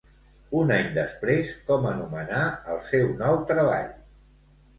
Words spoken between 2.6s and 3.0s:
el